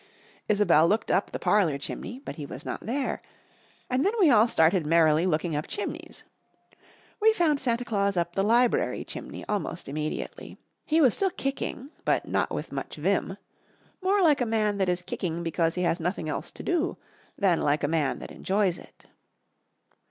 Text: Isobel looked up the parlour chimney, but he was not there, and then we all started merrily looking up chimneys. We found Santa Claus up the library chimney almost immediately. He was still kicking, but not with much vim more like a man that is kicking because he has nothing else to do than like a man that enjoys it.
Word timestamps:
Isobel 0.49 0.87
looked 0.87 1.11
up 1.11 1.29
the 1.29 1.37
parlour 1.37 1.77
chimney, 1.77 2.17
but 2.25 2.37
he 2.37 2.43
was 2.47 2.65
not 2.65 2.87
there, 2.87 3.21
and 3.87 4.03
then 4.03 4.13
we 4.19 4.31
all 4.31 4.47
started 4.47 4.83
merrily 4.83 5.27
looking 5.27 5.55
up 5.55 5.67
chimneys. 5.67 6.23
We 7.19 7.33
found 7.33 7.59
Santa 7.59 7.85
Claus 7.85 8.17
up 8.17 8.33
the 8.33 8.43
library 8.43 9.03
chimney 9.03 9.45
almost 9.47 9.87
immediately. 9.87 10.57
He 10.87 11.01
was 11.01 11.13
still 11.13 11.29
kicking, 11.29 11.91
but 12.03 12.27
not 12.27 12.49
with 12.49 12.71
much 12.71 12.95
vim 12.95 13.37
more 14.01 14.23
like 14.23 14.41
a 14.41 14.45
man 14.47 14.79
that 14.79 14.89
is 14.89 15.03
kicking 15.03 15.43
because 15.43 15.75
he 15.75 15.83
has 15.83 15.99
nothing 15.99 16.27
else 16.27 16.49
to 16.53 16.63
do 16.63 16.97
than 17.37 17.61
like 17.61 17.83
a 17.83 17.87
man 17.87 18.17
that 18.17 18.31
enjoys 18.31 18.79
it. 18.79 19.05